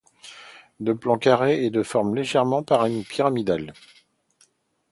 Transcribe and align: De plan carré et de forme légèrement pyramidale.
De 0.79 0.93
plan 0.97 1.19
carré 1.19 1.63
et 1.63 1.69
de 1.69 1.83
forme 1.83 2.15
légèrement 2.15 2.63
pyramidale. 2.63 3.71